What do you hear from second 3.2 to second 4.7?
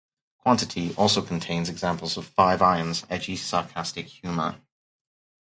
sarcastic humor.